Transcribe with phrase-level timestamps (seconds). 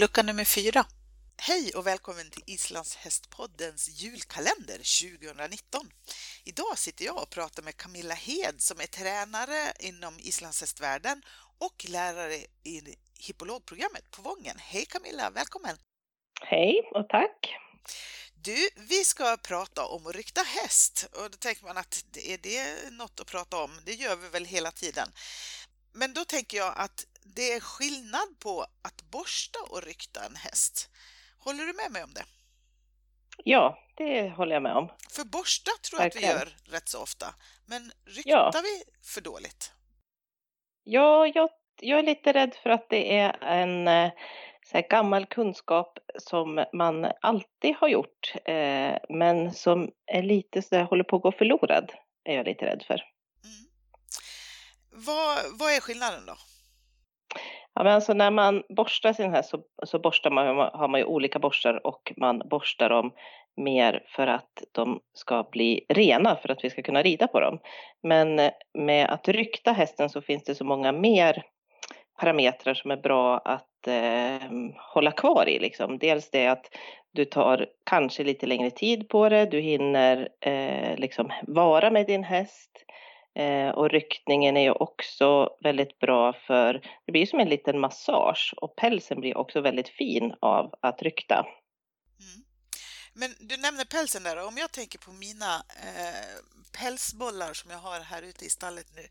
[0.00, 0.84] lucka nummer fyra.
[1.36, 4.78] Hej och välkommen till Islands hästpoddens julkalender
[5.22, 5.80] 2019.
[6.44, 11.22] Idag sitter jag och pratar med Camilla Hed som är tränare inom islandshästvärlden
[11.58, 14.56] och lärare i hippologprogrammet på Vången.
[14.58, 15.76] Hej Camilla, välkommen!
[16.42, 17.54] Hej och tack!
[18.34, 22.90] Du, vi ska prata om att rykta häst och då tänker man att är det
[22.90, 23.70] något att prata om?
[23.84, 25.08] Det gör vi väl hela tiden.
[25.92, 30.90] Men då tänker jag att det är skillnad på att borsta och rykta en häst.
[31.38, 32.24] Håller du med mig om det?
[33.44, 34.88] Ja, det håller jag med om.
[35.10, 37.26] För borsta tror jag att vi gör rätt så ofta,
[37.66, 38.52] men ryktar ja.
[38.62, 38.82] vi
[39.14, 39.72] för dåligt?
[40.84, 44.12] Ja, jag, jag är lite rädd för att det är en eh,
[44.66, 50.82] så gammal kunskap som man alltid har gjort, eh, men som är lite så där,
[50.82, 51.92] håller på att gå förlorad,
[52.24, 52.94] är jag lite rädd för.
[53.44, 53.66] Mm.
[54.90, 56.36] Vad, vad är skillnaden då?
[57.74, 61.06] Ja, men alltså när man borstar sin häst så, så borstar man, har man ju
[61.06, 63.12] olika borstar och man borstar dem
[63.56, 67.58] mer för att de ska bli rena för att vi ska kunna rida på dem.
[68.02, 71.42] Men med att rykta hästen så finns det så många mer
[72.20, 74.50] parametrar som är bra att eh,
[74.94, 75.58] hålla kvar i.
[75.58, 75.98] Liksom.
[75.98, 76.66] Dels det att
[77.12, 82.24] du tar kanske lite längre tid på det, du hinner eh, liksom vara med din
[82.24, 82.70] häst.
[83.34, 88.54] Eh, och ryckningen är ju också väldigt bra för, det blir som en liten massage
[88.56, 91.34] och pälsen blir också väldigt fin av att rykta.
[91.34, 92.49] Mm.
[93.12, 98.00] Men du nämner pälsen där, om jag tänker på mina eh, pälsbollar som jag har
[98.00, 99.06] här ute i stallet nu.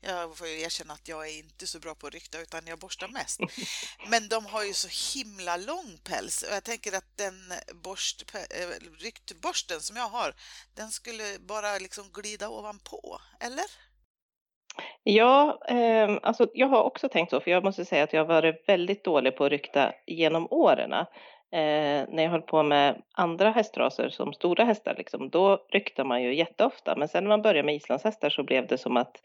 [0.00, 2.78] Jag får ju erkänna att jag är inte så bra på att rykta utan jag
[2.78, 3.40] borstar mest.
[4.10, 8.68] Men de har ju så himla lång päls och jag tänker att den borst, eh,
[8.98, 10.34] ryktborsten som jag har,
[10.74, 13.64] den skulle bara liksom glida ovanpå, eller?
[15.02, 18.28] Ja, eh, alltså jag har också tänkt så, för jag måste säga att jag har
[18.28, 21.06] varit väldigt dålig på att rykta genom åren.
[21.52, 26.22] Eh, när jag höll på med andra hästraser som stora hästar, liksom, då ryckte man
[26.22, 26.96] ju jätteofta.
[26.96, 29.20] Men sen när man började med islandshästar så blev det som att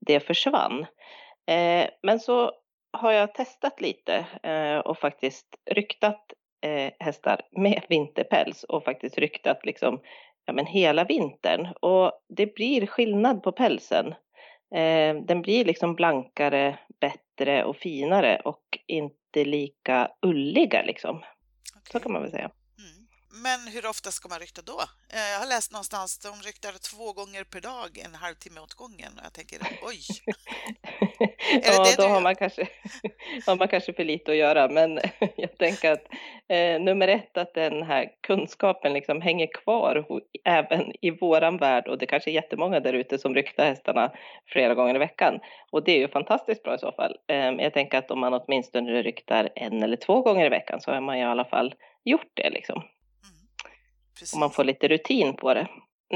[0.00, 0.86] det försvann.
[1.46, 2.52] Eh, men så
[2.92, 6.32] har jag testat lite eh, och faktiskt ryktat
[6.66, 10.00] eh, hästar med vinterpäls och faktiskt ryktat liksom,
[10.44, 11.68] ja, men hela vintern.
[11.80, 14.06] Och det blir skillnad på pälsen.
[14.74, 21.22] Eh, den blir liksom blankare, bättre och finare och inte lika ulliga liksom.
[21.70, 21.92] Okay.
[21.92, 22.50] Så kan man väl säga.
[23.42, 24.80] Men hur ofta ska man rykta då?
[25.08, 28.74] Eh, jag har läst någonstans att de ryktar två gånger per dag, en halvtimme åt
[28.74, 29.12] gången.
[29.18, 30.00] Och jag tänker, oj!
[31.62, 32.68] ja, då har man, kanske,
[33.46, 34.68] har man kanske för lite att göra.
[34.68, 35.00] Men
[35.36, 36.06] jag tänker att
[36.48, 40.04] eh, nummer ett, att den här kunskapen liksom hänger kvar
[40.44, 41.88] även i våran värld.
[41.88, 44.12] Och det kanske är jättemånga där ute som ryktar hästarna
[44.46, 45.40] flera gånger i veckan.
[45.70, 47.16] Och det är ju fantastiskt bra i så fall.
[47.26, 50.90] Eh, jag tänker att om man åtminstone ryktar en eller två gånger i veckan så
[50.90, 52.82] har man i alla fall gjort det liksom.
[54.18, 54.34] Precis.
[54.34, 55.68] Och man får lite rutin på det.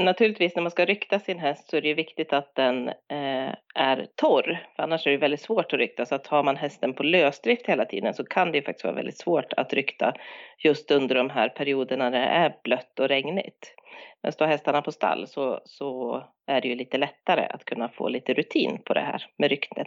[0.05, 4.07] Naturligtvis när man ska rykta sin häst så är det viktigt att den eh, är
[4.15, 6.05] torr, för annars är det väldigt svårt att rykta.
[6.05, 9.17] Så att har man hästen på lösdrift hela tiden så kan det faktiskt vara väldigt
[9.17, 10.13] svårt att rykta
[10.59, 13.75] just under de här perioderna när det är blött och regnigt.
[14.23, 18.09] Men står hästarna på stall så, så är det ju lite lättare att kunna få
[18.09, 19.85] lite rutin på det här med rykten.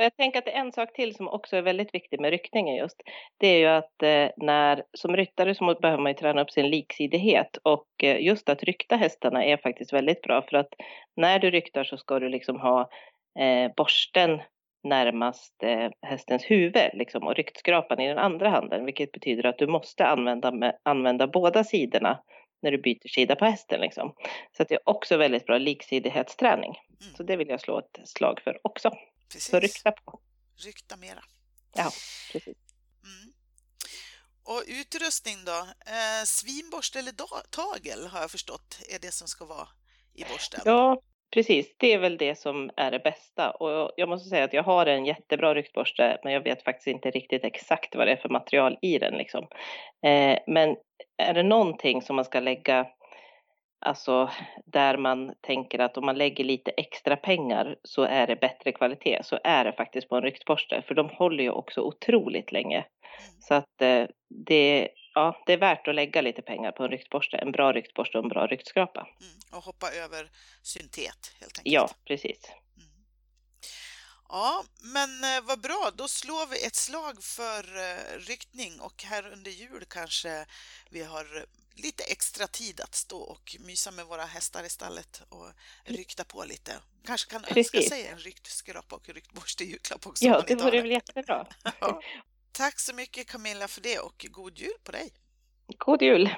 [0.00, 2.30] Och jag tänker att det är en sak till som också är väldigt viktig med
[2.30, 3.02] ryckningen just.
[3.38, 6.70] Det är ju att eh, när, som ryttare så behöver man ju träna upp sin
[6.70, 10.68] liksidighet och eh, just att rykta hästarna är faktiskt väldigt bra för att
[11.16, 12.90] när du ryktar så ska du liksom ha
[13.38, 14.40] eh, borsten
[14.88, 19.66] närmast eh, hästens huvud liksom, och ryktskrapan i den andra handen, vilket betyder att du
[19.66, 22.22] måste använda, med, använda båda sidorna
[22.62, 23.80] när du byter sida på hästen.
[23.80, 24.14] Liksom.
[24.56, 26.70] Så det är också väldigt bra liksidighetsträning.
[26.88, 27.14] Mm.
[27.16, 28.90] Så det vill jag slå ett slag för också.
[29.32, 29.50] Precis.
[29.50, 30.20] Så rykta på.
[30.56, 31.24] Rykta mera.
[31.74, 31.90] Ja,
[32.32, 32.56] precis.
[33.04, 33.32] Mm.
[34.42, 35.58] Och utrustning då?
[35.92, 37.12] Eh, svinborste eller
[37.50, 39.68] tagel har jag förstått är det som ska vara
[40.14, 40.60] i borsten.
[40.64, 41.74] Ja, precis.
[41.76, 43.50] Det är väl det som är det bästa.
[43.50, 47.10] Och jag måste säga att jag har en jättebra ryktborste, men jag vet faktiskt inte
[47.10, 49.14] riktigt exakt vad det är för material i den.
[49.14, 49.46] Liksom.
[50.02, 50.76] Eh, men
[51.16, 52.86] är det någonting som man ska lägga
[53.80, 54.30] Alltså
[54.66, 59.20] där man tänker att om man lägger lite extra pengar så är det bättre kvalitet.
[59.22, 60.82] Så är det faktiskt på en ryktborste.
[60.88, 62.76] För de håller ju också otroligt länge.
[62.76, 63.40] Mm.
[63.40, 64.06] Så att eh,
[64.46, 67.36] det, ja, det är värt att lägga lite pengar på en ryktborste.
[67.36, 69.00] En bra ryktborste och en bra ryktskrapa.
[69.00, 69.32] Mm.
[69.52, 70.30] Och hoppa över
[70.62, 71.74] syntet helt enkelt.
[71.74, 72.52] Ja, precis.
[74.32, 75.90] Ja, men eh, vad bra.
[75.96, 80.46] Då slår vi ett slag för eh, ryktning och här under jul kanske
[80.90, 85.48] vi har lite extra tid att stå och mysa med våra hästar i stallet och
[85.84, 86.72] rykta på lite.
[87.06, 87.74] Kanske kan Precis.
[87.74, 90.24] önska sig en ryktskrapa och ryktborste i julklapp också.
[90.24, 91.46] Ja, det vore väl jättebra.
[91.80, 92.00] ja.
[92.52, 95.12] Tack så mycket Camilla för det och god jul på dig!
[95.78, 96.30] God jul!